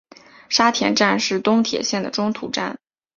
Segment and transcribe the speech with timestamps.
[0.49, 2.79] 沙田站是东铁线的中途站。